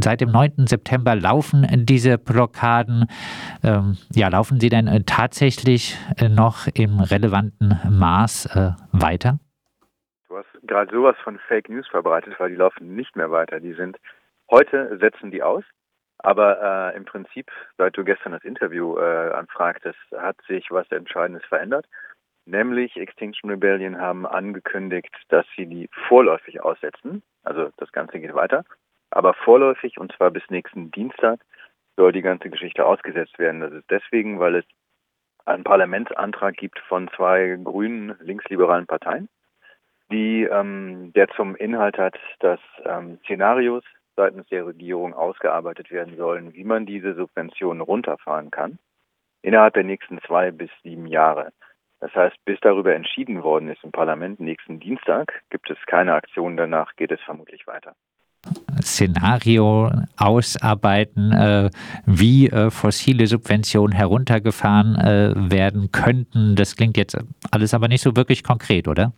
seit 0.00 0.20
dem 0.20 0.30
9. 0.30 0.66
September 0.66 1.14
laufen 1.14 1.66
diese 1.86 2.18
Blockaden. 2.18 3.06
Ähm, 3.62 3.96
ja, 4.14 4.28
laufen 4.28 4.60
sie 4.60 4.68
denn 4.68 4.86
äh, 4.86 5.02
tatsächlich 5.04 5.96
äh, 6.18 6.28
noch 6.28 6.66
im 6.74 7.00
relevanten 7.00 7.78
Maß 7.90 8.46
äh, 8.56 8.70
weiter? 8.92 9.38
Du 10.28 10.36
hast 10.36 10.46
gerade 10.66 10.94
sowas 10.94 11.16
von 11.22 11.38
Fake 11.48 11.68
News 11.68 11.86
verbreitet, 11.88 12.34
weil 12.38 12.50
die 12.50 12.56
laufen 12.56 12.94
nicht 12.94 13.16
mehr 13.16 13.30
weiter. 13.30 13.60
Die 13.60 13.74
sind 13.74 13.98
heute 14.50 14.98
setzen 14.98 15.30
die 15.30 15.42
aus. 15.42 15.64
Aber 16.18 16.92
äh, 16.92 16.96
im 16.96 17.04
Prinzip, 17.04 17.50
seit 17.76 17.96
du 17.96 18.04
gestern 18.04 18.32
das 18.32 18.44
Interview 18.44 18.96
äh, 18.96 19.32
anfragtest, 19.32 19.98
hat 20.16 20.36
sich 20.48 20.70
was 20.70 20.90
Entscheidendes 20.90 21.44
verändert. 21.44 21.86
Nämlich 22.46 22.96
Extinction 22.96 23.50
Rebellion 23.50 24.00
haben 24.00 24.26
angekündigt, 24.26 25.14
dass 25.28 25.46
sie 25.56 25.66
die 25.66 25.88
vorläufig 26.08 26.62
aussetzen. 26.62 27.22
Also 27.42 27.70
das 27.76 27.92
Ganze 27.92 28.20
geht 28.20 28.34
weiter. 28.34 28.64
Aber 29.14 29.32
vorläufig, 29.32 29.96
und 29.96 30.12
zwar 30.12 30.32
bis 30.32 30.42
nächsten 30.50 30.90
Dienstag, 30.90 31.38
soll 31.96 32.10
die 32.10 32.20
ganze 32.20 32.50
Geschichte 32.50 32.84
ausgesetzt 32.84 33.38
werden. 33.38 33.60
Das 33.60 33.72
ist 33.72 33.88
deswegen, 33.88 34.40
weil 34.40 34.56
es 34.56 34.64
einen 35.44 35.62
Parlamentsantrag 35.62 36.56
gibt 36.56 36.80
von 36.80 37.08
zwei 37.14 37.56
grünen 37.62 38.16
linksliberalen 38.18 38.88
Parteien, 38.88 39.28
die 40.10 40.42
ähm, 40.42 41.12
der 41.14 41.28
zum 41.28 41.54
Inhalt 41.54 41.96
hat, 41.96 42.18
dass 42.40 42.58
ähm, 42.84 43.20
Szenarios 43.22 43.84
seitens 44.16 44.48
der 44.48 44.66
Regierung 44.66 45.14
ausgearbeitet 45.14 45.92
werden 45.92 46.16
sollen, 46.16 46.52
wie 46.54 46.64
man 46.64 46.84
diese 46.84 47.14
Subventionen 47.14 47.82
runterfahren 47.82 48.50
kann, 48.50 48.80
innerhalb 49.42 49.74
der 49.74 49.84
nächsten 49.84 50.20
zwei 50.22 50.50
bis 50.50 50.70
sieben 50.82 51.06
Jahre. 51.06 51.52
Das 52.00 52.12
heißt, 52.16 52.36
bis 52.44 52.58
darüber 52.60 52.92
entschieden 52.96 53.44
worden 53.44 53.68
ist 53.68 53.84
im 53.84 53.92
Parlament 53.92 54.40
nächsten 54.40 54.80
Dienstag, 54.80 55.44
gibt 55.50 55.70
es 55.70 55.78
keine 55.86 56.14
Aktion. 56.14 56.56
Danach 56.56 56.96
geht 56.96 57.12
es 57.12 57.20
vermutlich 57.20 57.68
weiter. 57.68 57.94
Szenario 58.82 59.90
ausarbeiten, 60.16 61.32
äh, 61.32 61.70
wie 62.06 62.48
äh, 62.48 62.70
fossile 62.70 63.26
Subventionen 63.26 63.94
heruntergefahren 63.94 64.96
äh, 64.96 65.50
werden 65.50 65.90
könnten. 65.92 66.56
Das 66.56 66.76
klingt 66.76 66.96
jetzt 66.96 67.16
alles 67.50 67.74
aber 67.74 67.88
nicht 67.88 68.02
so 68.02 68.16
wirklich 68.16 68.42
konkret, 68.42 68.88
oder? 68.88 69.12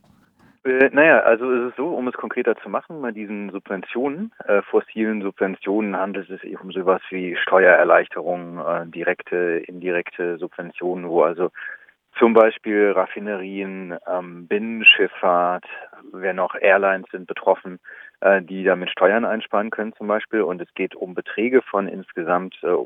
Äh, 0.66 0.90
naja, 0.92 1.20
also 1.20 1.50
es 1.52 1.70
ist 1.70 1.76
so, 1.76 1.88
um 1.88 2.08
es 2.08 2.14
konkreter 2.14 2.56
zu 2.56 2.68
machen, 2.68 3.00
bei 3.00 3.12
diesen 3.12 3.50
Subventionen, 3.50 4.32
äh, 4.46 4.62
fossilen 4.62 5.22
Subventionen 5.22 5.96
handelt 5.96 6.28
es 6.28 6.40
sich 6.40 6.60
um 6.60 6.72
sowas 6.72 7.00
wie 7.10 7.36
Steuererleichterungen, 7.36 8.58
äh, 8.58 8.86
direkte, 8.90 9.62
indirekte 9.66 10.38
Subventionen, 10.38 11.08
wo 11.08 11.22
also 11.22 11.50
zum 12.18 12.32
Beispiel 12.32 12.92
Raffinerien, 12.92 13.96
ähm, 14.06 14.46
Binnenschifffahrt, 14.46 15.64
wer 16.12 16.32
noch 16.32 16.54
Airlines 16.54 17.06
sind 17.10 17.26
betroffen, 17.26 17.78
äh, 18.20 18.42
die 18.42 18.64
damit 18.64 18.90
Steuern 18.90 19.24
einsparen 19.24 19.70
können 19.70 19.92
zum 19.94 20.06
Beispiel. 20.06 20.42
Und 20.42 20.60
es 20.60 20.72
geht 20.74 20.94
um 20.94 21.14
Beträge 21.14 21.62
von 21.62 21.88
insgesamt 21.88 22.56
äh, 22.62 22.76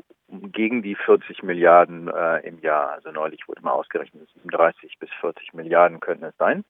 gegen 0.53 0.83
die 0.83 0.95
40 0.95 1.43
Milliarden 1.43 2.09
äh, 2.09 2.47
im 2.47 2.59
Jahr. 2.61 2.91
Also 2.93 3.11
neulich 3.13 3.47
wurde 3.47 3.63
mal 3.63 3.73
ausgerechnet, 3.73 4.29
37 4.35 4.99
bis 4.99 5.11
40 5.21 5.55
Milliarden 5.55 6.01
könnten 6.01 6.25
es 6.25 6.37
sein. 6.37 6.65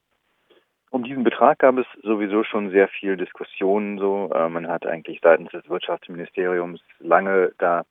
Um 0.90 1.04
diesen 1.04 1.22
Betrag 1.22 1.60
gab 1.60 1.78
es 1.78 1.86
sowieso 2.02 2.42
schon 2.42 2.70
sehr 2.72 2.88
viel 2.88 3.16
Diskussionen. 3.16 3.98
So, 3.98 4.30
äh, 4.34 4.48
man 4.48 4.68
hat 4.68 4.86
eigentlich 4.86 5.20
seitens 5.22 5.50
des 5.50 5.68
Wirtschaftsministeriums 5.68 6.80
lange 6.98 7.52
da 7.58 7.84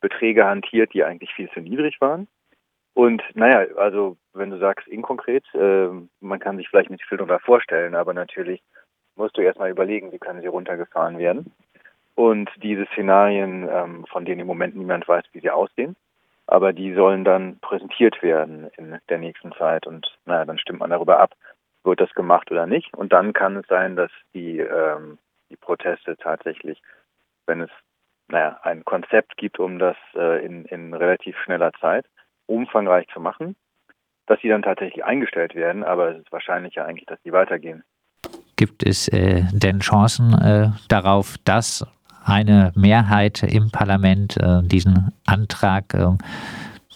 Beträge 0.00 0.46
hantiert, 0.46 0.92
die 0.92 1.04
eigentlich 1.04 1.32
viel 1.32 1.48
zu 1.50 1.60
niedrig 1.60 2.00
waren. 2.00 2.26
Und 2.94 3.22
naja, 3.34 3.66
also 3.76 4.16
wenn 4.34 4.50
du 4.50 4.58
sagst 4.58 4.88
inkonkret, 4.88 5.44
äh, 5.54 5.88
man 6.20 6.40
kann 6.40 6.56
sich 6.56 6.68
vielleicht 6.68 6.90
nicht 6.90 7.04
viel 7.04 7.18
darunter 7.18 7.40
vorstellen, 7.40 7.94
aber 7.94 8.12
natürlich 8.14 8.62
musst 9.16 9.36
du 9.36 9.42
erstmal 9.42 9.70
überlegen, 9.70 10.12
wie 10.12 10.18
können 10.18 10.40
sie 10.40 10.46
runtergefahren 10.48 11.18
werden. 11.18 11.52
Und 12.14 12.50
diese 12.56 12.86
Szenarien, 12.86 13.68
ähm, 13.70 14.06
von 14.06 14.24
denen 14.24 14.40
im 14.40 14.46
Moment 14.46 14.76
niemand 14.76 15.06
weiß, 15.06 15.24
wie 15.32 15.40
sie 15.40 15.50
aussehen, 15.50 15.96
aber 16.46 16.72
die 16.72 16.94
sollen 16.94 17.24
dann 17.24 17.58
präsentiert 17.60 18.22
werden 18.22 18.68
in 18.76 18.98
der 19.08 19.18
nächsten 19.18 19.52
Zeit 19.52 19.86
und 19.86 20.18
naja, 20.26 20.44
dann 20.44 20.58
stimmt 20.58 20.80
man 20.80 20.90
darüber 20.90 21.20
ab, 21.20 21.34
wird 21.84 22.00
das 22.00 22.12
gemacht 22.14 22.50
oder 22.50 22.66
nicht. 22.66 22.92
Und 22.94 23.12
dann 23.12 23.32
kann 23.32 23.56
es 23.56 23.66
sein, 23.68 23.96
dass 23.96 24.10
die, 24.34 24.58
ähm, 24.58 25.18
die 25.48 25.56
Proteste 25.56 26.16
tatsächlich, 26.16 26.82
wenn 27.46 27.60
es 27.60 27.70
naja, 28.28 28.58
ein 28.62 28.84
Konzept 28.84 29.36
gibt, 29.36 29.58
um 29.58 29.78
das 29.78 29.96
äh, 30.14 30.44
in, 30.44 30.64
in 30.66 30.94
relativ 30.94 31.36
schneller 31.38 31.72
Zeit 31.80 32.06
umfangreich 32.50 33.06
zu 33.12 33.20
machen, 33.20 33.56
dass 34.26 34.40
sie 34.40 34.48
dann 34.48 34.62
tatsächlich 34.62 35.04
eingestellt 35.04 35.54
werden, 35.54 35.82
aber 35.84 36.10
es 36.10 36.18
ist 36.18 36.32
wahrscheinlicher 36.32 36.84
eigentlich, 36.84 37.06
dass 37.06 37.20
die 37.22 37.32
weitergehen. 37.32 37.82
Gibt 38.56 38.86
es 38.86 39.08
äh, 39.08 39.42
denn 39.52 39.80
Chancen 39.80 40.34
äh, 40.34 40.68
darauf, 40.88 41.36
dass 41.44 41.86
eine 42.24 42.72
Mehrheit 42.76 43.42
im 43.42 43.70
Parlament 43.70 44.36
äh, 44.36 44.62
diesen 44.62 45.12
Antrag 45.26 45.94
äh, 45.94 46.10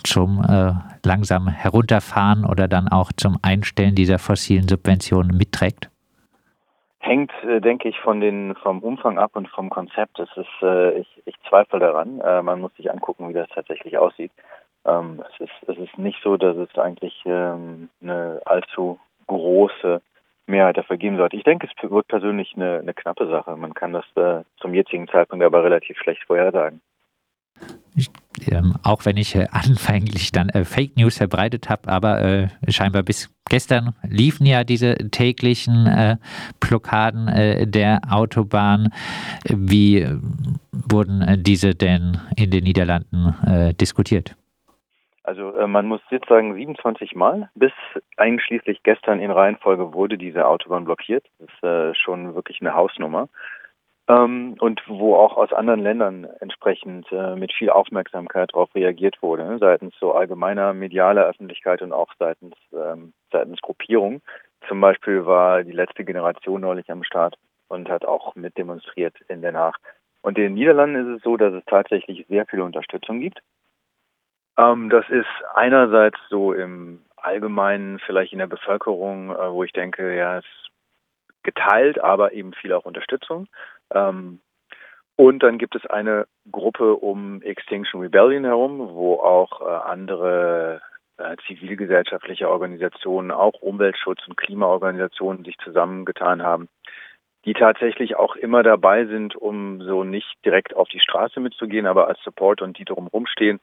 zum 0.04 0.44
äh, 0.46 0.72
langsam 1.02 1.48
herunterfahren 1.48 2.44
oder 2.44 2.68
dann 2.68 2.88
auch 2.88 3.10
zum 3.16 3.38
Einstellen 3.42 3.94
dieser 3.94 4.18
fossilen 4.18 4.68
Subventionen 4.68 5.36
mitträgt? 5.36 5.90
Hängt, 6.98 7.32
äh, 7.42 7.60
denke 7.60 7.88
ich, 7.88 7.98
von 8.00 8.20
den, 8.20 8.54
vom 8.56 8.80
Umfang 8.80 9.18
ab 9.18 9.30
und 9.34 9.48
vom 9.48 9.70
Konzept. 9.70 10.18
Es 10.18 10.28
ist, 10.36 10.62
ich, 10.98 11.22
ich 11.24 11.34
zweifle 11.48 11.78
daran. 11.78 12.18
Man 12.44 12.60
muss 12.60 12.74
sich 12.76 12.90
angucken, 12.90 13.28
wie 13.28 13.34
das 13.34 13.48
tatsächlich 13.48 13.98
aussieht. 13.98 14.32
Ähm, 14.84 15.22
es, 15.32 15.40
ist, 15.40 15.68
es 15.68 15.78
ist 15.78 15.98
nicht 15.98 16.18
so, 16.22 16.36
dass 16.36 16.56
es 16.56 16.76
eigentlich 16.78 17.22
ähm, 17.24 17.88
eine 18.02 18.40
allzu 18.44 18.98
große 19.26 20.00
Mehrheit 20.46 20.76
dafür 20.76 20.96
geben 20.96 21.16
sollte. 21.16 21.36
Ich 21.36 21.44
denke, 21.44 21.66
es 21.66 21.90
wird 21.90 22.08
persönlich 22.08 22.52
eine, 22.54 22.78
eine 22.80 22.94
knappe 22.94 23.26
Sache. 23.28 23.56
Man 23.56 23.74
kann 23.74 23.92
das 23.92 24.04
äh, 24.16 24.44
zum 24.60 24.74
jetzigen 24.74 25.08
Zeitpunkt 25.08 25.44
aber 25.44 25.64
relativ 25.64 25.98
schlecht 25.98 26.22
vorhersagen. 26.24 26.80
Ich, 27.96 28.10
ähm, 28.50 28.74
auch 28.82 29.04
wenn 29.04 29.16
ich 29.16 29.34
äh, 29.36 29.46
anfänglich 29.52 30.32
dann 30.32 30.48
äh, 30.50 30.64
Fake 30.64 30.96
News 30.96 31.16
verbreitet 31.18 31.70
habe, 31.70 31.88
aber 31.88 32.20
äh, 32.20 32.48
scheinbar 32.68 33.02
bis 33.02 33.30
gestern 33.48 33.94
liefen 34.02 34.46
ja 34.46 34.64
diese 34.64 34.96
täglichen 35.10 35.86
äh, 35.86 36.16
Blockaden 36.60 37.28
äh, 37.28 37.66
der 37.66 38.00
Autobahn. 38.10 38.92
Wie 39.44 40.00
äh, 40.00 40.18
wurden 40.72 41.42
diese 41.42 41.74
denn 41.74 42.18
in 42.36 42.50
den 42.50 42.64
Niederlanden 42.64 43.72
diskutiert? 43.80 44.36
Also 45.24 45.54
man 45.66 45.86
muss 45.86 46.02
jetzt 46.10 46.28
sagen, 46.28 46.54
27 46.54 47.14
Mal 47.14 47.50
bis 47.54 47.72
einschließlich 48.16 48.82
gestern 48.82 49.20
in 49.20 49.30
Reihenfolge 49.30 49.94
wurde 49.94 50.18
diese 50.18 50.46
Autobahn 50.46 50.84
blockiert. 50.84 51.26
Das 51.38 51.92
ist 51.92 51.98
schon 51.98 52.34
wirklich 52.34 52.60
eine 52.60 52.74
Hausnummer 52.74 53.28
ähm, 54.08 54.56
und 54.60 54.82
wo 54.86 55.16
auch 55.16 55.36
aus 55.36 55.52
anderen 55.52 55.80
Ländern 55.80 56.26
entsprechend 56.40 57.10
äh, 57.10 57.36
mit 57.36 57.52
viel 57.52 57.70
Aufmerksamkeit 57.70 58.50
darauf 58.52 58.74
reagiert 58.74 59.22
wurde, 59.22 59.44
ne, 59.44 59.58
seitens 59.58 59.94
so 59.98 60.12
allgemeiner 60.12 60.74
medialer 60.74 61.24
Öffentlichkeit 61.24 61.80
und 61.80 61.92
auch 61.92 62.12
seitens, 62.18 62.54
ähm, 62.72 63.14
seitens 63.32 63.60
Gruppierung. 63.62 64.20
Zum 64.68 64.80
Beispiel 64.80 65.24
war 65.24 65.62
die 65.62 65.72
letzte 65.72 66.04
Generation 66.04 66.60
neulich 66.60 66.90
am 66.90 67.02
Start 67.02 67.36
und 67.68 67.88
hat 67.88 68.04
auch 68.04 68.34
mit 68.34 68.58
demonstriert 68.58 69.16
in 69.28 69.40
Den 69.40 69.56
Haag. 69.56 69.76
Und 70.20 70.36
in 70.38 70.44
den 70.44 70.54
Niederlanden 70.54 70.96
ist 70.96 71.16
es 71.18 71.22
so, 71.22 71.36
dass 71.36 71.52
es 71.54 71.64
tatsächlich 71.66 72.26
sehr 72.28 72.46
viel 72.46 72.60
Unterstützung 72.60 73.20
gibt. 73.20 73.40
Ähm, 74.56 74.90
das 74.90 75.08
ist 75.08 75.26
einerseits 75.54 76.18
so 76.28 76.52
im 76.52 77.00
Allgemeinen 77.16 77.98
vielleicht 78.00 78.32
in 78.32 78.38
der 78.38 78.46
Bevölkerung, 78.46 79.30
äh, 79.30 79.52
wo 79.52 79.64
ich 79.64 79.72
denke, 79.72 80.14
ja, 80.14 80.38
es 80.38 80.44
geteilt, 81.42 82.02
aber 82.02 82.32
eben 82.32 82.52
viel 82.54 82.72
auch 82.72 82.84
Unterstützung. 82.84 83.48
Ähm, 83.92 84.40
und 85.16 85.42
dann 85.42 85.58
gibt 85.58 85.76
es 85.76 85.86
eine 85.86 86.26
Gruppe 86.50 86.96
um 86.96 87.40
Extinction 87.42 88.00
Rebellion 88.00 88.44
herum, 88.44 88.80
wo 88.94 89.14
auch 89.20 89.60
äh, 89.60 89.64
andere 89.64 90.80
äh, 91.18 91.36
zivilgesellschaftliche 91.46 92.48
Organisationen, 92.48 93.30
auch 93.30 93.62
Umweltschutz- 93.62 94.26
und 94.26 94.36
Klimaorganisationen 94.36 95.44
sich 95.44 95.56
zusammengetan 95.58 96.42
haben, 96.42 96.68
die 97.44 97.54
tatsächlich 97.54 98.16
auch 98.16 98.34
immer 98.34 98.62
dabei 98.62 99.04
sind, 99.06 99.36
um 99.36 99.80
so 99.82 100.02
nicht 100.02 100.34
direkt 100.44 100.74
auf 100.74 100.88
die 100.88 101.00
Straße 101.00 101.38
mitzugehen, 101.38 101.86
aber 101.86 102.08
als 102.08 102.20
Support 102.24 102.62
und 102.62 102.78
die 102.78 102.84
drumherum 102.84 103.26
stehen 103.26 103.60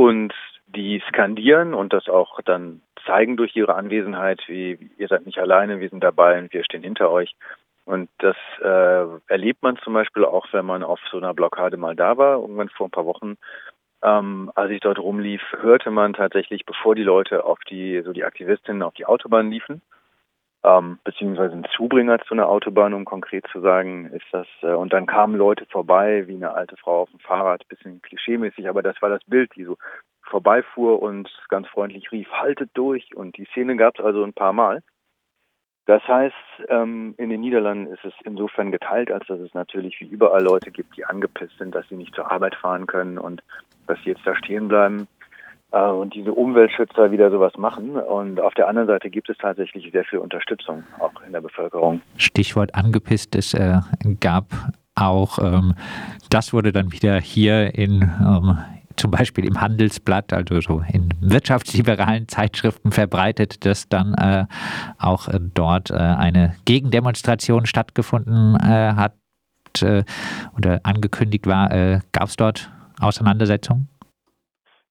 und 0.00 0.32
die 0.66 1.02
skandieren 1.08 1.74
und 1.74 1.92
das 1.92 2.08
auch 2.08 2.40
dann 2.42 2.80
zeigen 3.04 3.36
durch 3.36 3.54
ihre 3.54 3.74
Anwesenheit, 3.74 4.40
wie 4.46 4.90
ihr 4.96 5.08
seid 5.08 5.26
nicht 5.26 5.38
alleine, 5.38 5.80
wir 5.80 5.90
sind 5.90 6.02
dabei 6.02 6.38
und 6.38 6.52
wir 6.54 6.64
stehen 6.64 6.82
hinter 6.82 7.10
euch. 7.10 7.34
Und 7.84 8.08
das 8.18 8.36
äh, 8.62 9.04
erlebt 9.26 9.62
man 9.62 9.76
zum 9.78 9.92
Beispiel 9.92 10.24
auch, 10.24 10.46
wenn 10.52 10.64
man 10.64 10.82
auf 10.82 11.00
so 11.10 11.18
einer 11.18 11.34
Blockade 11.34 11.76
mal 11.76 11.96
da 11.96 12.16
war, 12.16 12.40
irgendwann 12.40 12.70
vor 12.70 12.86
ein 12.86 12.92
paar 12.92 13.04
Wochen. 13.04 13.36
Ähm, 14.02 14.50
als 14.54 14.70
ich 14.70 14.80
dort 14.80 14.98
rumlief, 14.98 15.42
hörte 15.60 15.90
man 15.90 16.14
tatsächlich, 16.14 16.64
bevor 16.64 16.94
die 16.94 17.02
Leute 17.02 17.44
auf 17.44 17.58
die, 17.68 18.00
so 18.02 18.14
die 18.14 18.24
Aktivistinnen 18.24 18.82
auf 18.82 18.94
die 18.94 19.04
Autobahn 19.04 19.50
liefen, 19.50 19.82
ähm, 20.62 20.98
beziehungsweise 21.04 21.54
ein 21.54 21.66
Zubringer 21.74 22.18
zu 22.20 22.34
einer 22.34 22.48
Autobahn, 22.48 22.92
um 22.92 23.04
konkret 23.04 23.46
zu 23.50 23.60
sagen, 23.60 24.06
ist 24.06 24.26
das, 24.30 24.46
äh, 24.62 24.72
und 24.72 24.92
dann 24.92 25.06
kamen 25.06 25.36
Leute 25.36 25.66
vorbei, 25.66 26.26
wie 26.26 26.34
eine 26.34 26.52
alte 26.52 26.76
Frau 26.76 27.02
auf 27.02 27.10
dem 27.10 27.20
Fahrrad, 27.20 27.66
bisschen 27.68 28.02
klischeemäßig, 28.02 28.68
aber 28.68 28.82
das 28.82 29.00
war 29.00 29.08
das 29.08 29.24
Bild, 29.24 29.50
die 29.56 29.64
so 29.64 29.76
vorbeifuhr 30.22 31.02
und 31.02 31.30
ganz 31.48 31.66
freundlich 31.68 32.12
rief, 32.12 32.30
haltet 32.30 32.70
durch. 32.74 33.16
Und 33.16 33.36
die 33.36 33.46
Szene 33.46 33.76
gab 33.76 33.98
es 33.98 34.04
also 34.04 34.22
ein 34.22 34.34
paar 34.34 34.52
Mal. 34.52 34.82
Das 35.86 36.06
heißt, 36.06 36.34
ähm, 36.68 37.14
in 37.16 37.30
den 37.30 37.40
Niederlanden 37.40 37.92
ist 37.92 38.04
es 38.04 38.12
insofern 38.24 38.70
geteilt, 38.70 39.10
als 39.10 39.26
dass 39.26 39.40
es 39.40 39.54
natürlich 39.54 39.98
wie 40.00 40.06
überall 40.06 40.42
Leute 40.42 40.70
gibt, 40.70 40.96
die 40.96 41.04
angepisst 41.04 41.58
sind, 41.58 41.74
dass 41.74 41.88
sie 41.88 41.96
nicht 41.96 42.14
zur 42.14 42.30
Arbeit 42.30 42.54
fahren 42.54 42.86
können 42.86 43.18
und 43.18 43.42
dass 43.86 43.98
sie 44.04 44.10
jetzt 44.10 44.24
da 44.24 44.36
stehen 44.36 44.68
bleiben 44.68 45.08
und 45.78 46.14
diese 46.14 46.32
Umweltschützer 46.32 47.12
wieder 47.12 47.30
sowas 47.30 47.52
machen. 47.56 47.96
Und 47.96 48.40
auf 48.40 48.54
der 48.54 48.68
anderen 48.68 48.88
Seite 48.88 49.10
gibt 49.10 49.28
es 49.30 49.38
tatsächlich 49.38 49.90
sehr 49.92 50.04
viel 50.04 50.18
Unterstützung 50.18 50.84
auch 50.98 51.12
in 51.26 51.32
der 51.32 51.40
Bevölkerung. 51.40 52.02
Stichwort 52.16 52.74
angepisst, 52.74 53.36
es 53.36 53.54
äh, 53.54 53.78
gab 54.20 54.46
auch, 54.94 55.38
ähm, 55.38 55.74
das 56.28 56.52
wurde 56.52 56.72
dann 56.72 56.92
wieder 56.92 57.20
hier 57.20 57.74
in, 57.74 58.02
ähm, 58.02 58.58
zum 58.96 59.10
Beispiel 59.10 59.46
im 59.46 59.60
Handelsblatt, 59.60 60.32
also 60.32 60.60
so 60.60 60.82
in 60.92 61.08
wirtschaftsliberalen 61.20 62.28
Zeitschriften 62.28 62.92
verbreitet, 62.92 63.64
dass 63.64 63.88
dann 63.88 64.14
äh, 64.14 64.46
auch 64.98 65.28
äh, 65.28 65.38
dort 65.54 65.90
äh, 65.90 65.94
eine 65.94 66.56
Gegendemonstration 66.64 67.66
stattgefunden 67.66 68.56
äh, 68.56 68.92
hat 68.94 69.14
äh, 69.82 70.04
oder 70.56 70.80
angekündigt 70.82 71.46
war. 71.46 71.72
Äh, 71.72 72.00
Gab 72.12 72.28
es 72.28 72.36
dort 72.36 72.70
Auseinandersetzungen? 73.00 73.88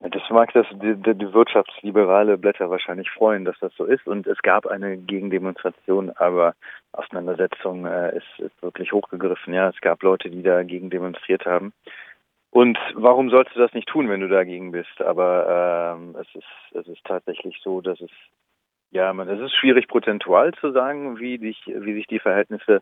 Das 0.02 0.22
mag 0.30 0.54
das 0.54 0.66
die, 0.72 0.96
die, 0.96 1.34
wirtschaftsliberale 1.34 2.38
Blätter 2.38 2.70
wahrscheinlich 2.70 3.10
freuen, 3.12 3.44
dass 3.44 3.60
das 3.60 3.74
so 3.76 3.84
ist. 3.84 4.08
Und 4.08 4.28
es 4.28 4.38
gab 4.42 4.66
eine 4.66 4.98
Gegendemonstration, 4.98 6.12
aber 6.12 6.56
Auseinandersetzung 6.94 7.86
äh, 7.86 8.16
ist, 8.16 8.40
ist 8.40 8.64
wirklich 8.64 8.94
hochgegriffen. 8.94 9.54
Ja, 9.54 9.70
es 9.70 9.82
gab 9.82 10.02
Leute, 10.02 10.30
die 10.30 10.42
dagegen 10.42 10.90
demonstriert 10.90 11.46
haben. 11.46 11.74
Und 12.50 12.80
warum 12.96 13.30
sollst 13.30 13.54
du 13.56 13.60
das 13.60 13.74
nicht 13.74 13.90
tun, 13.90 14.10
wenn 14.10 14.22
du 14.22 14.30
dagegen 14.30 14.72
bist? 14.72 15.02
Aber 15.02 15.98
ähm, 15.98 16.16
es 16.20 16.28
ist 16.34 16.76
es 16.76 16.88
ist 16.88 17.04
tatsächlich 17.04 17.60
so, 17.62 17.82
dass 17.82 18.00
es 18.00 18.12
ja, 18.92 19.14
man, 19.14 19.30
es 19.30 19.40
ist 19.40 19.56
schwierig 19.56 19.88
prozentual 19.88 20.54
zu 20.56 20.72
sagen, 20.72 21.20
wie, 21.20 21.38
dich, 21.38 21.62
wie 21.68 21.94
sich 21.94 22.08
die 22.08 22.20
Verhältnisse 22.20 22.82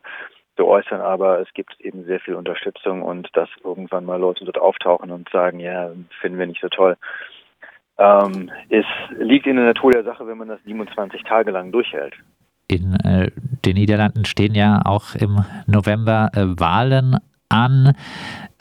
so 0.58 0.66
äußern, 0.66 1.00
aber 1.00 1.40
es 1.40 1.48
gibt 1.54 1.80
eben 1.80 2.04
sehr 2.04 2.20
viel 2.20 2.34
Unterstützung 2.34 3.02
und 3.02 3.28
dass 3.32 3.48
irgendwann 3.64 4.04
mal 4.04 4.20
Leute 4.20 4.44
dort 4.44 4.58
auftauchen 4.58 5.10
und 5.10 5.30
sagen, 5.30 5.60
ja, 5.60 5.90
finden 6.20 6.38
wir 6.38 6.46
nicht 6.46 6.60
so 6.60 6.68
toll. 6.68 6.96
Ähm, 7.96 8.50
es 8.68 8.84
liegt 9.18 9.46
in 9.46 9.56
der 9.56 9.64
Natur 9.66 9.92
der 9.92 10.04
Sache, 10.04 10.26
wenn 10.26 10.38
man 10.38 10.48
das 10.48 10.62
27 10.64 11.22
Tage 11.22 11.50
lang 11.50 11.72
durchhält. 11.72 12.14
In 12.68 12.94
äh, 13.00 13.30
den 13.64 13.76
Niederlanden 13.76 14.24
stehen 14.24 14.54
ja 14.54 14.82
auch 14.84 15.14
im 15.14 15.44
November 15.66 16.30
äh, 16.34 16.44
Wahlen 16.60 17.16
an. 17.48 17.94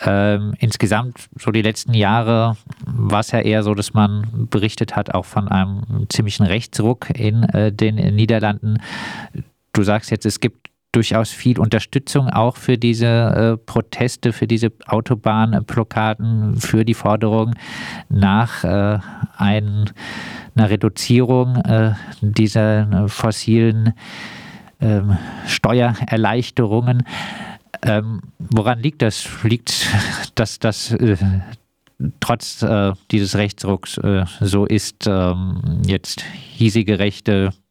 Ähm, 0.06 0.54
insgesamt, 0.60 1.28
so 1.36 1.52
die 1.52 1.62
letzten 1.62 1.94
Jahre, 1.94 2.56
war 2.86 3.20
es 3.20 3.32
ja 3.32 3.40
eher 3.40 3.64
so, 3.64 3.74
dass 3.74 3.94
man 3.94 4.48
berichtet 4.50 4.96
hat, 4.96 5.14
auch 5.14 5.26
von 5.26 5.48
einem 5.50 6.08
ziemlichen 6.10 6.46
Rechtsruck 6.46 7.10
in 7.10 7.44
äh, 7.44 7.72
den 7.72 7.96
Niederlanden. 7.96 8.78
Du 9.74 9.84
sagst 9.84 10.10
jetzt, 10.10 10.26
es 10.26 10.40
gibt 10.40 10.67
durchaus 10.98 11.30
viel 11.30 11.60
Unterstützung 11.60 12.28
auch 12.28 12.58
für 12.58 12.76
diese 12.76 13.06
äh, 13.06 13.58
Proteste, 13.58 14.34
für 14.34 14.48
diese 14.48 14.72
Autobahnblockaden, 14.88 16.56
für 16.56 16.84
die 16.84 16.96
Forderung 16.96 17.54
nach 18.10 18.64
äh, 18.64 18.98
ein, 19.38 19.92
einer 20.56 20.70
Reduzierung 20.72 21.58
äh, 21.58 21.94
dieser 22.22 23.08
fossilen 23.10 23.94
ähm, 24.82 25.20
Steuererleichterungen. 25.46 27.04
Ähm, 27.84 28.22
woran 28.40 28.80
liegt 28.80 29.04
das? 29.04 29.30
Liegt 29.44 29.86
dass 30.34 30.58
das 30.58 30.94
äh, 30.94 31.16
trotz 32.20 32.64
äh, 32.64 32.94
dieses 33.12 33.36
Rechtsrucks 33.36 34.00
äh, 34.00 34.26
so 34.42 34.66
ist, 34.66 35.06
ähm, 35.06 35.84
jetzt 35.86 36.24
hiesige 36.56 36.98
Rechte 36.98 37.52
äh, 37.54 37.67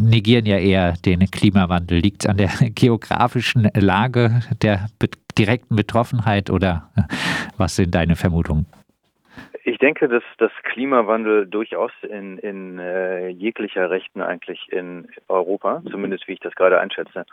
negieren 0.00 0.46
ja 0.46 0.58
eher 0.58 0.94
den 1.04 1.20
Klimawandel. 1.30 1.98
Liegt 1.98 2.24
es 2.24 2.30
an 2.30 2.36
der 2.36 2.50
geografischen 2.74 3.70
Lage 3.74 4.40
der 4.62 4.86
be 4.98 5.08
direkten 5.38 5.76
Betroffenheit 5.76 6.50
oder 6.50 6.90
äh, 6.94 7.02
was 7.56 7.76
sind 7.76 7.94
deine 7.94 8.16
Vermutungen? 8.16 8.66
Ich 9.64 9.78
denke, 9.78 10.08
dass 10.08 10.24
das 10.38 10.50
Klimawandel 10.64 11.46
durchaus 11.46 11.92
in, 12.02 12.36
in 12.38 12.78
äh, 12.78 13.28
jeglicher 13.28 13.90
Rechten 13.90 14.20
eigentlich 14.20 14.70
in 14.70 15.08
Europa, 15.28 15.82
zumindest 15.90 16.26
wie 16.26 16.32
ich 16.32 16.40
das 16.40 16.54
gerade 16.54 16.80
einschätze, 16.80 17.24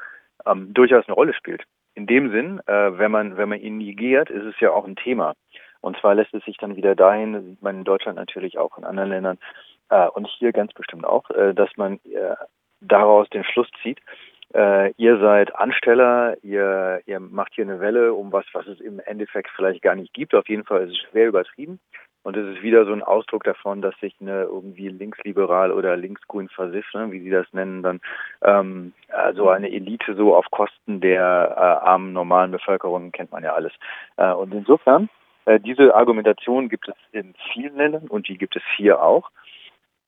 ähm, 0.46 0.74
durchaus 0.74 1.06
eine 1.08 1.16
Rolle 1.16 1.34
spielt. 1.34 1.64
In 1.96 2.06
dem 2.06 2.32
Sinn, 2.32 2.62
äh, 2.68 2.98
wenn 2.98 3.12
man 3.12 3.36
wenn 3.36 3.50
man 3.50 3.60
ihn 3.60 3.80
negiert, 3.80 4.30
ist 4.30 4.46
es 4.46 4.60
ja 4.60 4.72
auch 4.72 4.86
ein 4.86 4.96
Thema. 4.96 5.34
Und 5.82 5.98
zwar 5.98 6.14
lässt 6.14 6.34
es 6.34 6.44
sich 6.46 6.58
dann 6.58 6.76
wieder 6.76 6.96
dahin, 6.96 7.42
sieht 7.44 7.62
man 7.62 7.78
in 7.80 7.84
Deutschland 7.84 8.18
natürlich 8.18 8.58
auch 8.58 8.78
in 8.78 8.84
anderen 8.84 9.10
Ländern 9.10 9.38
äh, 9.90 10.08
und 10.08 10.28
hier 10.28 10.52
ganz 10.52 10.74
bestimmt 10.74 11.06
auch, 11.06 11.30
äh, 11.32 11.54
dass 11.54 11.70
man 11.78 11.96
äh, 12.06 12.36
daraus 12.82 13.30
den 13.30 13.44
Schluss 13.44 13.68
zieht, 13.84 14.00
äh, 14.54 14.92
ihr 14.98 15.20
seid 15.20 15.56
Ansteller, 15.56 16.36
ihr, 16.42 17.02
ihr 17.06 17.20
macht 17.20 17.54
hier 17.54 17.66
eine 17.66 17.80
Welle 17.80 18.14
um 18.14 18.32
was, 18.32 18.46
was 18.54 18.66
es 18.66 18.80
im 18.80 19.00
Endeffekt 19.00 19.52
vielleicht 19.56 19.82
gar 19.84 19.96
nicht 19.96 20.14
gibt. 20.14 20.34
Auf 20.34 20.50
jeden 20.50 20.64
Fall 20.64 20.84
ist 20.84 20.92
es 20.92 20.98
schwer 21.10 21.28
übertrieben. 21.28 21.80
Und 22.24 22.36
es 22.36 22.58
ist 22.58 22.62
wieder 22.62 22.86
so 22.86 22.92
ein 22.92 23.04
Ausdruck 23.04 23.44
davon, 23.46 23.82
dass 23.82 23.98
sich 24.00 24.14
eine 24.20 24.44
irgendwie 24.44 24.90
linksliberal 24.90 25.72
oder 25.72 25.96
linksgrün 25.96 26.50
versiff, 26.50 26.86
ne, 26.94 27.12
wie 27.12 27.22
sie 27.22 27.30
das 27.30 27.46
nennen, 27.54 27.82
dann 27.82 28.02
ähm, 28.42 28.94
also 29.08 29.50
eine 29.50 29.72
Elite 29.72 30.16
so 30.16 30.36
auf 30.36 30.46
Kosten 30.52 31.00
der 31.00 31.22
äh, 31.56 31.86
armen 31.88 32.12
normalen 32.12 32.52
Bevölkerung 32.52 33.14
kennt 33.14 33.32
man 33.32 33.44
ja 33.44 33.54
alles. 33.54 33.72
Äh, 34.18 34.34
und 34.34 34.54
insofern 34.54 35.10
äh, 35.46 35.62
diese 35.62 35.96
Argumentation 35.96 36.68
gibt 36.68 36.90
es 36.90 36.96
in 37.14 37.34
vielen 37.54 37.78
Ländern 37.78 38.08
und 38.10 38.28
die 38.28 38.38
gibt 38.38 38.58
es 38.58 38.64
hier 38.76 39.02
auch. 39.02 39.32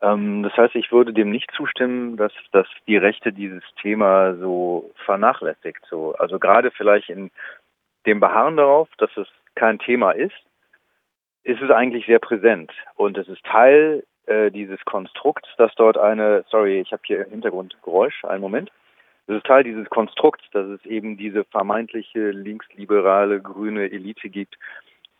Ähm, 0.01 0.43
das 0.43 0.55
heißt, 0.57 0.75
ich 0.75 0.91
würde 0.91 1.13
dem 1.13 1.29
nicht 1.29 1.51
zustimmen, 1.51 2.17
dass, 2.17 2.33
dass 2.51 2.67
die 2.87 2.97
Rechte 2.97 3.31
dieses 3.31 3.63
Thema 3.81 4.35
so 4.35 4.91
vernachlässigt. 5.05 5.85
So, 5.89 6.13
also 6.15 6.39
gerade 6.39 6.71
vielleicht 6.71 7.09
in 7.09 7.31
dem 8.05 8.19
Beharren 8.19 8.57
darauf, 8.57 8.89
dass 8.97 9.15
es 9.15 9.27
kein 9.55 9.79
Thema 9.79 10.11
ist, 10.11 10.35
ist 11.43 11.61
es 11.61 11.71
eigentlich 11.71 12.05
sehr 12.05 12.19
präsent 12.19 12.71
und 12.95 13.17
es 13.17 13.27
ist 13.27 13.43
Teil 13.43 14.03
äh, 14.27 14.51
dieses 14.51 14.83
Konstrukts, 14.85 15.49
dass 15.57 15.73
dort 15.75 15.97
eine, 15.97 16.45
sorry, 16.49 16.79
ich 16.79 16.91
habe 16.91 17.01
hier 17.05 17.25
im 17.25 17.31
Hintergrund 17.31 17.75
Geräusch, 17.83 18.23
einen 18.25 18.41
Moment. 18.41 18.71
Es 19.27 19.35
ist 19.35 19.45
Teil 19.45 19.63
dieses 19.63 19.89
Konstrukts, 19.89 20.43
dass 20.51 20.67
es 20.67 20.85
eben 20.85 21.17
diese 21.17 21.43
vermeintliche 21.45 22.31
linksliberale 22.31 23.39
grüne 23.41 23.91
Elite 23.91 24.29
gibt, 24.29 24.57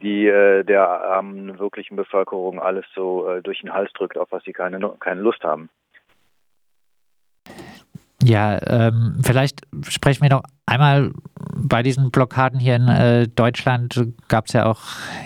die 0.02 0.28
äh, 0.28 0.64
der 0.64 0.88
armen 0.88 1.60
wirklichen 1.60 1.96
Bevölkerung 1.96 2.60
alles 2.60 2.86
so 2.96 3.28
äh, 3.28 3.42
durch 3.42 3.62
den 3.62 3.74
Hals 3.74 3.92
drückt, 3.94 4.18
auf 4.18 4.32
was 4.32 4.44
sie 4.44 4.54
keine, 4.54 4.80
keine 5.00 5.22
Lust 5.22 5.44
haben. 5.44 5.70
Ja, 8.32 8.62
ähm, 8.66 9.16
vielleicht 9.24 9.64
sprechen 9.90 10.22
wir 10.22 10.30
noch 10.30 10.44
einmal 10.66 11.12
bei 11.54 11.84
diesen 11.84 12.12
Blockaden 12.12 12.62
hier 12.62 12.78
in 12.78 12.88
äh, 12.88 13.28
Deutschland 13.28 14.08
gab 14.30 14.48
es 14.48 14.54
ja 14.54 14.68
auch 14.68 14.80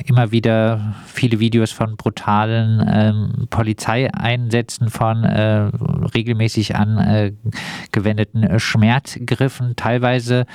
immer 0.05 0.31
wieder 0.31 0.95
viele 1.05 1.39
Videos 1.39 1.71
von 1.71 1.97
brutalen 1.97 2.83
ähm, 2.91 3.47
Polizeieinsätzen, 3.51 4.89
von 4.89 5.23
äh, 5.23 5.69
regelmäßig 6.15 6.75
angewendeten 6.75 8.41
äh, 8.41 8.59
Schmerzgriffen. 8.59 9.75
Teilweise 9.75 10.47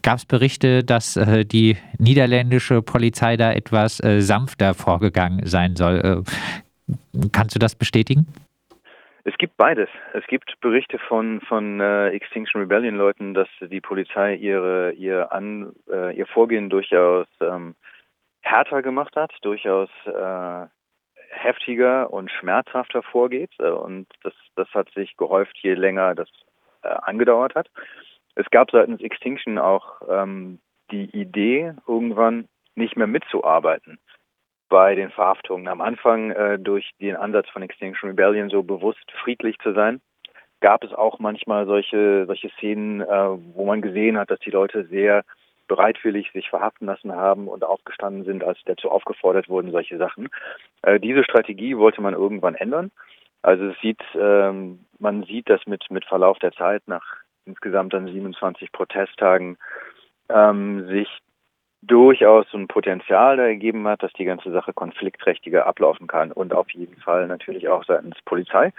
gab 0.00 0.16
es 0.16 0.24
Berichte, 0.24 0.84
dass 0.84 1.18
äh, 1.18 1.44
die 1.44 1.76
niederländische 1.98 2.80
Polizei 2.80 3.36
da 3.36 3.52
etwas 3.52 4.02
äh, 4.02 4.22
sanfter 4.22 4.72
vorgegangen 4.72 5.44
sein 5.44 5.76
soll. 5.76 6.24
Äh, 6.24 7.28
kannst 7.32 7.54
du 7.54 7.58
das 7.58 7.74
bestätigen? 7.74 8.26
Es 9.28 9.36
gibt 9.36 9.58
beides. 9.58 9.90
Es 10.14 10.26
gibt 10.26 10.58
Berichte 10.60 10.98
von 10.98 11.42
von 11.42 11.80
äh, 11.80 12.08
Extinction 12.12 12.62
Rebellion 12.62 12.96
Leuten, 12.96 13.34
dass 13.34 13.48
die 13.60 13.82
Polizei 13.82 14.36
ihre 14.36 14.92
ihr 14.92 15.30
an 15.30 15.74
äh, 15.90 16.16
ihr 16.16 16.26
Vorgehen 16.26 16.70
durchaus 16.70 17.26
ähm, 17.42 17.74
härter 18.40 18.80
gemacht 18.80 19.16
hat, 19.16 19.30
durchaus 19.42 19.90
äh, 20.06 20.66
heftiger 21.28 22.10
und 22.10 22.30
schmerzhafter 22.30 23.02
vorgeht 23.02 23.50
äh, 23.58 23.68
und 23.68 24.06
das 24.22 24.32
das 24.56 24.68
hat 24.72 24.88
sich 24.94 25.14
gehäuft, 25.18 25.58
je 25.58 25.74
länger 25.74 26.14
das 26.14 26.30
äh, 26.82 26.88
angedauert 26.88 27.54
hat. 27.54 27.68
Es 28.34 28.48
gab 28.50 28.70
seitens 28.70 29.02
Extinction 29.02 29.58
auch 29.58 30.00
ähm, 30.08 30.58
die 30.90 31.04
Idee, 31.10 31.74
irgendwann 31.86 32.48
nicht 32.76 32.96
mehr 32.96 33.06
mitzuarbeiten 33.06 33.98
bei 34.68 34.94
den 34.94 35.10
Verhaftungen. 35.10 35.68
Am 35.68 35.80
Anfang 35.80 36.30
äh, 36.30 36.58
durch 36.58 36.90
den 37.00 37.16
Ansatz 37.16 37.48
von 37.50 37.62
Extinction 37.62 38.10
Rebellion 38.10 38.50
so 38.50 38.62
bewusst 38.62 39.10
friedlich 39.22 39.58
zu 39.58 39.72
sein, 39.72 40.00
gab 40.60 40.84
es 40.84 40.92
auch 40.92 41.18
manchmal 41.18 41.66
solche 41.66 42.26
solche 42.26 42.50
Szenen, 42.50 43.00
äh, 43.00 43.06
wo 43.54 43.64
man 43.64 43.82
gesehen 43.82 44.18
hat, 44.18 44.30
dass 44.30 44.40
die 44.40 44.50
Leute 44.50 44.84
sehr 44.86 45.24
bereitwillig 45.68 46.30
sich 46.32 46.48
verhaften 46.48 46.86
lassen 46.86 47.14
haben 47.14 47.46
und 47.46 47.62
aufgestanden 47.62 48.24
sind, 48.24 48.42
als 48.42 48.58
dazu 48.64 48.90
aufgefordert 48.90 49.48
wurden, 49.48 49.70
solche 49.70 49.98
Sachen. 49.98 50.28
Äh, 50.82 50.98
diese 50.98 51.24
Strategie 51.24 51.76
wollte 51.76 52.00
man 52.00 52.14
irgendwann 52.14 52.54
ändern. 52.54 52.90
Also 53.42 53.66
es 53.66 53.80
sieht, 53.80 54.02
ähm, 54.14 54.84
man 54.98 55.24
sieht, 55.24 55.48
dass 55.48 55.66
mit 55.66 55.90
mit 55.90 56.04
Verlauf 56.04 56.38
der 56.38 56.52
Zeit 56.52 56.82
nach 56.86 57.04
insgesamt 57.44 57.92
dann 57.92 58.08
27 58.08 58.72
Protesttagen 58.72 59.58
ähm, 60.28 60.86
sich 60.88 61.08
durchaus 61.82 62.46
ein 62.52 62.66
Potenzial 62.66 63.36
da 63.36 63.44
ergeben 63.44 63.86
hat, 63.86 64.02
dass 64.02 64.12
die 64.14 64.24
ganze 64.24 64.50
Sache 64.50 64.72
konfliktträchtiger 64.72 65.66
ablaufen 65.66 66.08
kann 66.08 66.32
und 66.32 66.52
auf 66.52 66.68
jeden 66.70 66.96
Fall 66.96 67.28
natürlich 67.28 67.68
auch 67.68 67.84
seitens 67.84 68.16
Polizei. 68.24 68.72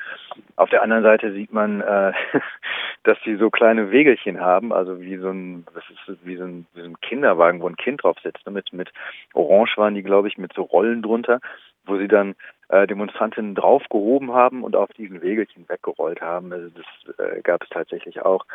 Auf 0.57 0.69
der 0.69 0.83
anderen 0.83 1.03
Seite 1.03 1.31
sieht 1.31 1.53
man, 1.53 1.79
äh, 1.79 2.11
dass 3.03 3.17
sie 3.23 3.37
so 3.37 3.49
kleine 3.49 3.91
Wegelchen 3.91 4.41
haben, 4.41 4.73
also 4.73 4.99
wie 4.99 5.15
so 5.15 5.29
ein, 5.29 5.65
das 5.73 5.83
ist 6.07 6.25
wie 6.25 6.35
so 6.35 6.43
ein, 6.43 6.65
wie 6.73 6.81
so 6.81 6.87
ein 6.87 6.99
Kinderwagen, 6.99 7.61
wo 7.61 7.69
ein 7.69 7.77
Kind 7.77 8.03
drauf 8.03 8.17
sitzt, 8.21 8.45
ne? 8.45 8.51
mit, 8.51 8.73
mit 8.73 8.91
Orange 9.33 9.77
waren 9.77 9.95
die, 9.95 10.03
glaube 10.03 10.27
ich, 10.27 10.37
mit 10.37 10.51
so 10.53 10.63
Rollen 10.63 11.01
drunter, 11.01 11.39
wo 11.85 11.97
sie 11.97 12.09
dann 12.09 12.35
äh, 12.67 12.85
Demonstrantinnen 12.85 13.55
draufgehoben 13.55 14.33
haben 14.33 14.63
und 14.63 14.75
auf 14.75 14.89
diesen 14.91 15.21
Wegelchen 15.21 15.69
weggerollt 15.69 16.19
haben. 16.19 16.51
Also 16.51 16.69
das 16.69 17.17
äh, 17.17 17.41
gab 17.41 17.63
es 17.63 17.69
tatsächlich 17.69 18.21
auch. 18.21 18.45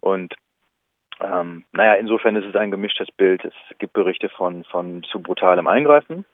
Und 0.00 0.34
ähm, 1.20 1.64
naja, 1.72 1.94
insofern 1.94 2.36
ist 2.36 2.46
es 2.46 2.56
ein 2.56 2.70
gemischtes 2.70 3.10
Bild. 3.12 3.44
Es 3.44 3.54
gibt 3.78 3.92
Berichte 3.92 4.28
von, 4.28 4.64
von 4.64 5.02
zu 5.04 5.20
brutalem 5.20 5.66
Eingreifen. 5.66 6.24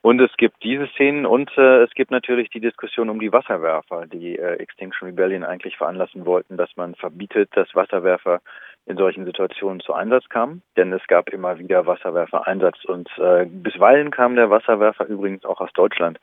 Und 0.00 0.20
es 0.20 0.30
gibt 0.36 0.62
diese 0.62 0.86
Szenen 0.88 1.26
und 1.26 1.50
äh, 1.58 1.82
es 1.82 1.90
gibt 1.90 2.12
natürlich 2.12 2.50
die 2.50 2.60
Diskussion 2.60 3.10
um 3.10 3.18
die 3.18 3.32
Wasserwerfer, 3.32 4.06
die 4.06 4.38
äh, 4.38 4.54
Extinction 4.54 5.08
Rebellion 5.08 5.42
eigentlich 5.42 5.76
veranlassen 5.76 6.24
wollten, 6.24 6.56
dass 6.56 6.70
man 6.76 6.94
verbietet, 6.94 7.50
dass 7.54 7.74
Wasserwerfer 7.74 8.40
in 8.86 8.96
solchen 8.96 9.24
Situationen 9.24 9.80
zu 9.80 9.92
Einsatz 9.92 10.28
kamen. 10.28 10.62
Denn 10.76 10.92
es 10.92 11.04
gab 11.08 11.28
immer 11.30 11.58
wieder 11.58 11.84
Wasserwerfer-Einsatz 11.84 12.84
und 12.84 13.08
äh, 13.18 13.44
bisweilen 13.46 14.12
kam 14.12 14.36
der 14.36 14.50
Wasserwerfer 14.50 15.04
übrigens 15.06 15.44
auch 15.44 15.60
aus 15.60 15.72
Deutschland 15.74 16.18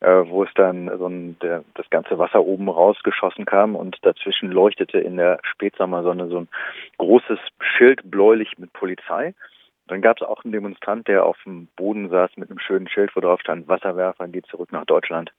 wo 0.00 0.44
es 0.44 0.50
dann 0.54 0.90
so 0.98 1.06
ein, 1.06 1.38
der, 1.40 1.62
das 1.74 1.88
ganze 1.90 2.18
Wasser 2.18 2.42
oben 2.42 2.68
rausgeschossen 2.68 3.44
kam 3.44 3.76
und 3.76 3.98
dazwischen 4.02 4.50
leuchtete 4.50 4.98
in 4.98 5.16
der 5.16 5.40
Spätsommersonne 5.42 6.28
so 6.28 6.38
ein 6.38 6.48
großes 6.98 7.38
Schild 7.60 8.10
bläulich 8.10 8.58
mit 8.58 8.72
Polizei. 8.72 9.34
Dann 9.88 10.02
gab 10.02 10.18
es 10.18 10.26
auch 10.26 10.44
einen 10.44 10.52
Demonstrant, 10.52 11.08
der 11.08 11.26
auf 11.26 11.36
dem 11.44 11.66
Boden 11.76 12.08
saß 12.08 12.30
mit 12.36 12.48
einem 12.48 12.60
schönen 12.60 12.88
Schild, 12.88 13.14
wo 13.14 13.20
drauf 13.20 13.40
stand, 13.40 13.68
Wasserwerfer 13.68 14.28
geht 14.28 14.46
zurück 14.46 14.72
nach 14.72 14.84
Deutschland. 14.84 15.32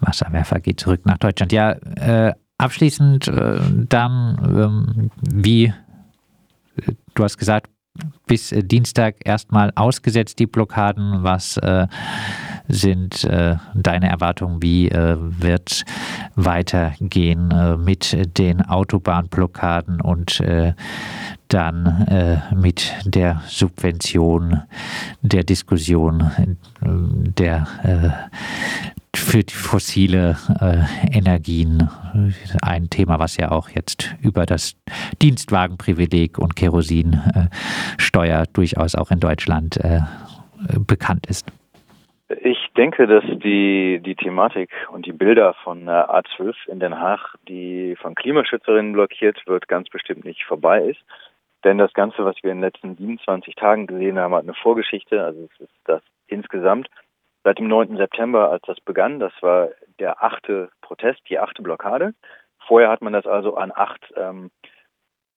Wasserwerfer 0.00 0.60
geht 0.60 0.78
zurück 0.78 1.00
nach 1.06 1.18
Deutschland. 1.18 1.52
Ja, 1.52 1.72
äh, 1.72 2.34
abschließend 2.58 3.28
äh, 3.28 3.60
dann, 3.88 4.38
ähm, 4.56 5.10
wie 5.22 5.66
äh, 6.76 6.92
du 7.14 7.24
hast 7.24 7.38
gesagt, 7.38 7.70
bis 8.26 8.52
äh, 8.52 8.62
Dienstag 8.62 9.16
erstmal 9.24 9.72
ausgesetzt, 9.74 10.38
die 10.38 10.46
Blockaden. 10.46 11.22
Was 11.22 11.56
äh, 11.58 11.86
sind 12.68 13.24
äh, 13.24 13.56
deine 13.74 14.08
Erwartungen? 14.08 14.62
Wie 14.62 14.88
äh, 14.88 15.16
wird 15.18 15.84
weitergehen 16.34 17.50
äh, 17.50 17.76
mit 17.76 18.16
den 18.38 18.62
Autobahnblockaden 18.62 20.00
und 20.00 20.40
äh, 20.40 20.74
dann 21.48 22.48
mit 22.56 22.92
der 23.04 23.42
Subvention, 23.46 24.62
der 25.20 25.44
Diskussion, 25.44 26.30
der 26.80 27.68
für 29.14 29.42
die 29.42 29.54
fossile 29.54 30.36
äh, 30.60 31.16
Energien 31.16 31.88
ein 32.62 32.90
Thema, 32.90 33.18
was 33.18 33.36
ja 33.36 33.50
auch 33.50 33.68
jetzt 33.70 34.14
über 34.20 34.46
das 34.46 34.74
Dienstwagenprivileg 35.22 36.38
und 36.38 36.56
Kerosinsteuer 36.56 38.42
äh, 38.42 38.46
durchaus 38.52 38.94
auch 38.94 39.10
in 39.10 39.20
Deutschland 39.20 39.76
äh, 39.78 40.00
bekannt 40.78 41.26
ist. 41.26 41.46
Ich 42.28 42.70
denke, 42.74 43.06
dass 43.06 43.24
die, 43.24 44.00
die 44.02 44.14
Thematik 44.14 44.70
und 44.90 45.04
die 45.04 45.12
Bilder 45.12 45.54
von 45.62 45.86
A12 45.88 46.54
in 46.68 46.80
Den 46.80 46.98
Haag, 46.98 47.36
die 47.46 47.96
von 47.96 48.14
Klimaschützerinnen 48.14 48.94
blockiert 48.94 49.46
wird, 49.46 49.68
ganz 49.68 49.90
bestimmt 49.90 50.24
nicht 50.24 50.42
vorbei 50.44 50.82
ist. 50.84 51.00
Denn 51.64 51.78
das 51.78 51.92
Ganze, 51.92 52.24
was 52.24 52.36
wir 52.42 52.50
in 52.50 52.58
den 52.58 52.64
letzten 52.64 52.96
27 52.96 53.54
Tagen 53.56 53.86
gesehen 53.86 54.18
haben, 54.18 54.34
hat 54.34 54.44
eine 54.44 54.54
Vorgeschichte. 54.54 55.22
Also 55.22 55.48
es 55.52 55.60
ist 55.60 55.74
das 55.84 56.02
insgesamt 56.26 56.88
seit 57.42 57.58
dem 57.58 57.68
9. 57.68 57.96
September, 57.98 58.50
als 58.50 58.62
das 58.66 58.80
begann. 58.80 59.20
Das 59.20 59.32
war 59.42 59.68
der 59.98 60.22
achte 60.22 60.70
Protest, 60.80 61.20
die 61.28 61.38
achte 61.38 61.62
Blockade. 61.62 62.14
Vorher 62.66 62.88
hat 62.88 63.02
man 63.02 63.12
das 63.12 63.26
also 63.26 63.56
an 63.56 63.70
acht, 63.74 64.12
ähm, 64.16 64.50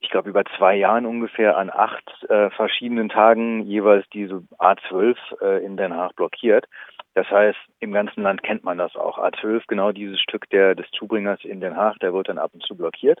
ich 0.00 0.10
glaube 0.10 0.30
über 0.30 0.44
zwei 0.56 0.76
Jahren 0.76 1.06
ungefähr, 1.06 1.56
an 1.56 1.70
acht 1.70 2.08
äh, 2.28 2.50
verschiedenen 2.50 3.08
Tagen 3.08 3.62
jeweils 3.62 4.08
diese 4.10 4.42
A12 4.58 5.16
äh, 5.40 5.64
in 5.64 5.76
Den 5.76 5.94
Haag 5.94 6.14
blockiert. 6.16 6.66
Das 7.14 7.28
heißt, 7.30 7.58
im 7.80 7.92
ganzen 7.92 8.22
Land 8.22 8.42
kennt 8.42 8.62
man 8.62 8.78
das 8.78 8.94
auch. 8.94 9.18
A12, 9.18 9.62
genau 9.66 9.92
dieses 9.92 10.20
Stück 10.20 10.48
der, 10.50 10.74
des 10.74 10.88
Zubringers 10.92 11.44
in 11.44 11.60
Den 11.60 11.76
Haag, 11.76 11.98
der 11.98 12.12
wird 12.12 12.28
dann 12.28 12.38
ab 12.38 12.52
und 12.54 12.62
zu 12.62 12.76
blockiert. 12.76 13.20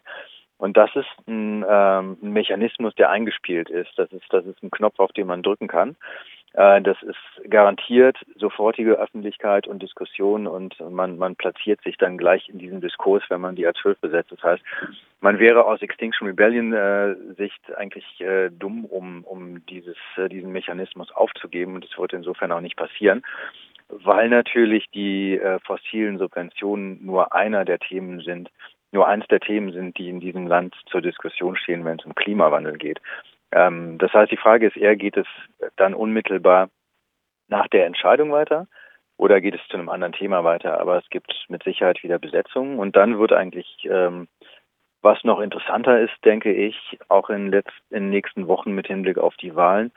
Und 0.56 0.76
das 0.76 0.90
ist 0.94 1.08
ein, 1.26 1.64
ähm, 1.68 2.18
ein 2.22 2.32
Mechanismus, 2.32 2.94
der 2.94 3.10
eingespielt 3.10 3.70
ist. 3.70 3.90
Das 3.96 4.10
ist, 4.12 4.26
das 4.30 4.44
ist 4.44 4.62
ein 4.62 4.70
Knopf, 4.70 4.98
auf 4.98 5.12
den 5.12 5.26
man 5.26 5.42
drücken 5.42 5.68
kann. 5.68 5.96
Äh, 6.54 6.82
das 6.82 6.96
ist 7.02 7.50
garantiert 7.50 8.16
sofortige 8.36 8.92
Öffentlichkeit 8.98 9.66
und 9.66 9.82
Diskussion 9.82 10.46
und 10.46 10.78
man, 10.90 11.18
man 11.18 11.36
platziert 11.36 11.80
sich 11.82 11.96
dann 11.98 12.18
gleich 12.18 12.48
in 12.48 12.58
diesem 12.58 12.80
Diskurs, 12.80 13.22
wenn 13.28 13.40
man 13.40 13.56
die 13.56 13.66
A12 13.66 13.96
besetzt. 14.00 14.32
Das 14.32 14.42
heißt, 14.42 14.62
man 15.20 15.38
wäre 15.38 15.64
aus 15.64 15.82
Extinction 15.82 16.26
Rebellion 16.26 16.72
äh, 16.72 17.14
Sicht 17.36 17.60
eigentlich 17.76 18.20
äh, 18.20 18.50
dumm, 18.50 18.84
um, 18.84 19.24
um 19.24 19.64
dieses, 19.66 19.96
äh, 20.16 20.28
diesen 20.28 20.52
Mechanismus 20.52 21.10
aufzugeben 21.12 21.74
und 21.74 21.84
das 21.84 21.98
wird 21.98 22.12
insofern 22.12 22.52
auch 22.52 22.60
nicht 22.60 22.76
passieren, 22.76 23.22
weil 23.88 24.28
natürlich 24.28 24.86
die 24.90 25.38
äh, 25.38 25.58
fossilen 25.60 26.18
Subventionen 26.18 27.04
nur 27.04 27.34
einer 27.34 27.64
der 27.64 27.78
Themen 27.78 28.20
sind, 28.20 28.50
nur 28.92 29.06
eins 29.06 29.26
der 29.28 29.40
Themen 29.40 29.72
sind, 29.72 29.98
die 29.98 30.08
in 30.08 30.20
diesem 30.20 30.46
Land 30.46 30.74
zur 30.90 31.02
Diskussion 31.02 31.56
stehen, 31.56 31.84
wenn 31.84 31.98
es 31.98 32.06
um 32.06 32.14
Klimawandel 32.14 32.78
geht. 32.78 33.00
Ähm, 33.52 33.98
das 33.98 34.12
heißt, 34.12 34.30
die 34.30 34.36
Frage 34.36 34.66
ist 34.66 34.76
eher, 34.76 34.96
geht 34.96 35.16
es 35.16 35.26
dann 35.76 35.94
unmittelbar 35.94 36.68
nach 37.48 37.68
der 37.68 37.86
Entscheidung 37.86 38.30
weiter 38.30 38.66
oder 39.16 39.40
geht 39.40 39.54
es 39.54 39.66
zu 39.68 39.76
einem 39.76 39.88
anderen 39.88 40.12
Thema 40.12 40.44
weiter? 40.44 40.80
Aber 40.80 40.98
es 40.98 41.08
gibt 41.10 41.32
mit 41.48 41.62
Sicherheit 41.62 42.02
wieder 42.02 42.18
Besetzungen 42.18 42.78
und 42.78 42.96
dann 42.96 43.18
wird 43.18 43.32
eigentlich, 43.32 43.66
ähm, 43.84 44.28
was 45.02 45.22
noch 45.24 45.40
interessanter 45.40 46.00
ist, 46.00 46.14
denke 46.24 46.52
ich, 46.52 46.98
auch 47.08 47.30
in, 47.30 47.50
letzt, 47.50 47.72
in 47.90 48.04
den 48.04 48.10
nächsten 48.10 48.48
Wochen 48.48 48.72
mit 48.72 48.86
Hinblick 48.86 49.18
auf 49.18 49.36
die 49.36 49.54
Wahlen, 49.54 49.92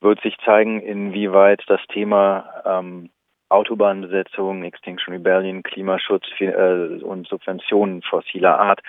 wird 0.00 0.20
sich 0.20 0.36
zeigen, 0.44 0.80
inwieweit 0.80 1.62
das 1.68 1.80
Thema 1.88 2.62
ähm, 2.64 3.10
Autobahnbesetzung, 3.48 4.64
Extinction 4.64 5.14
Rebellion, 5.14 5.62
Klimaschutz 5.62 6.24
äh, 6.40 7.02
und 7.02 7.28
Subventionen 7.28 8.02
fossiler 8.02 8.58
Art 8.58 8.80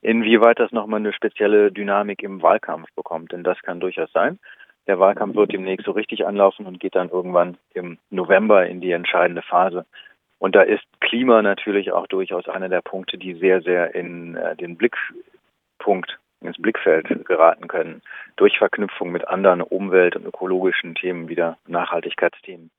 Inwieweit 0.00 0.60
das 0.60 0.72
nochmal 0.72 1.00
eine 1.00 1.12
spezielle 1.12 1.72
Dynamik 1.72 2.22
im 2.22 2.40
Wahlkampf 2.42 2.88
bekommt, 2.94 3.32
denn 3.32 3.42
das 3.42 3.60
kann 3.62 3.80
durchaus 3.80 4.10
sein. 4.12 4.38
Der 4.86 4.98
Wahlkampf 4.98 5.34
wird 5.34 5.52
demnächst 5.52 5.84
so 5.84 5.92
richtig 5.92 6.26
anlaufen 6.26 6.66
und 6.66 6.80
geht 6.80 6.94
dann 6.94 7.10
irgendwann 7.10 7.58
im 7.74 7.98
November 8.10 8.66
in 8.66 8.80
die 8.80 8.92
entscheidende 8.92 9.42
Phase. 9.42 9.84
Und 10.38 10.54
da 10.54 10.62
ist 10.62 10.84
Klima 11.00 11.42
natürlich 11.42 11.92
auch 11.92 12.06
durchaus 12.06 12.48
einer 12.48 12.68
der 12.68 12.80
Punkte, 12.80 13.18
die 13.18 13.34
sehr, 13.34 13.60
sehr 13.60 13.94
in 13.94 14.36
äh, 14.36 14.56
den 14.56 14.76
Blickpunkt, 14.76 16.18
ins 16.40 16.56
Blickfeld 16.56 17.26
geraten 17.26 17.66
können, 17.66 18.00
durch 18.36 18.56
Verknüpfung 18.58 19.10
mit 19.10 19.26
anderen 19.26 19.60
Umwelt- 19.60 20.14
und 20.14 20.24
ökologischen 20.24 20.94
Themen, 20.94 21.28
wieder 21.28 21.58
Nachhaltigkeitsthemen. 21.66 22.70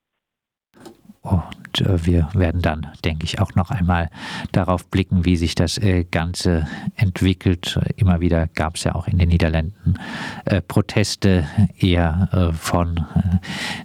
Und 1.21 1.81
äh, 1.81 2.05
wir 2.05 2.29
werden 2.33 2.61
dann, 2.61 2.87
denke 3.03 3.25
ich, 3.25 3.39
auch 3.39 3.53
noch 3.55 3.71
einmal 3.71 4.09
darauf 4.51 4.87
blicken, 4.87 5.25
wie 5.25 5.35
sich 5.35 5.53
das 5.53 5.77
äh, 5.77 6.05
Ganze 6.05 6.67
entwickelt. 6.95 7.79
Immer 7.97 8.21
wieder 8.21 8.47
gab 8.47 8.75
es 8.75 8.85
ja 8.85 8.95
auch 8.95 9.07
in 9.07 9.17
den 9.17 9.29
Niederlanden 9.29 9.95
äh, 10.45 10.61
Proteste 10.61 11.45
eher 11.77 12.29
äh, 12.31 12.53
von 12.53 12.97
äh, 12.97 13.37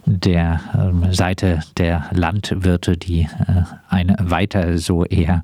der 0.05 0.61
ähm, 0.73 1.13
Seite 1.13 1.59
der 1.77 2.09
Landwirte, 2.11 2.97
die 2.97 3.23
äh, 3.23 3.63
eine 3.89 4.15
weiter 4.19 4.77
so 4.77 5.05
eher 5.05 5.43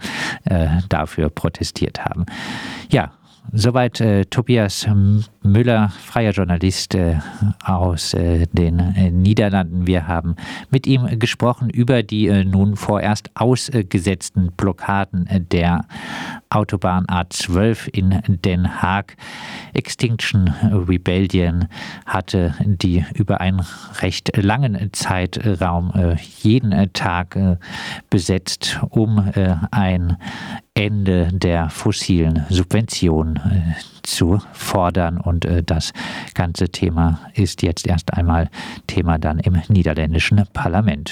dafür 0.90 1.30
protestiert 1.30 2.04
haben. 2.04 2.26
Ja, 2.90 3.12
Soweit 3.54 4.00
äh, 4.00 4.24
Tobias 4.26 4.88
Müller, 5.44 5.90
freier 5.90 6.32
Journalist 6.32 6.96
äh, 6.96 7.20
aus 7.66 8.14
äh, 8.14 8.48
den 8.54 8.80
äh, 8.80 9.12
Niederlanden. 9.12 9.88
Wir 9.88 10.08
haben 10.08 10.38
mit 10.70 10.88
ihm 10.88 11.20
gesprochen 11.20 11.70
über 11.70 12.02
die 12.02 12.28
äh, 12.28 12.46
nun 12.46 12.78
vorerst 12.78 13.30
ausgesetzten 13.36 14.54
Blockaden 14.56 15.28
äh, 15.28 15.42
der 15.42 15.84
Autobahn 16.50 17.06
A12 17.08 17.90
in 17.90 18.22
Den 18.42 18.82
Haag. 18.82 19.18
Extinction 19.74 20.48
Rebellion 20.88 21.68
hatte 22.06 22.56
die 22.64 23.06
über 23.16 23.42
einen 23.42 23.66
recht 24.02 24.36
langen 24.38 24.92
Zeitraum 24.94 25.94
jeden 26.42 26.92
Tag 26.92 27.38
besetzt, 28.10 28.80
um 28.90 29.32
ein 29.72 30.18
Ende 30.74 31.30
der 31.34 31.70
fossilen 31.70 32.46
Subventionen 32.50 33.36
äh, 33.36 33.74
zu 34.04 34.42
fordern. 34.54 35.18
Und 35.18 35.46
äh, 35.46 35.64
das 35.64 35.92
ganze 36.34 36.70
Thema 36.70 37.20
ist 37.34 37.62
jetzt 37.62 37.86
erst 37.86 38.14
einmal 38.14 38.50
Thema 38.88 39.18
dann 39.18 39.40
im 39.40 39.62
niederländischen 39.68 40.44
Parlament. 40.54 41.10